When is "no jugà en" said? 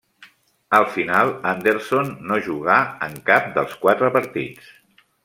2.31-3.19